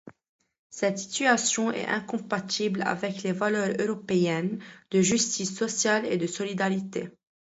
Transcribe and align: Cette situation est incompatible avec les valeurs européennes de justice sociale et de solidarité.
Cette 0.71 0.97
situation 0.97 1.71
est 1.71 1.85
incompatible 1.85 2.81
avec 2.87 3.21
les 3.21 3.33
valeurs 3.33 3.75
européennes 3.79 4.57
de 4.89 4.99
justice 4.99 5.53
sociale 5.55 6.07
et 6.07 6.17
de 6.17 6.25
solidarité. 6.25 7.09